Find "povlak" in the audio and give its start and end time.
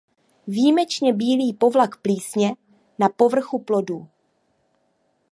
1.53-1.95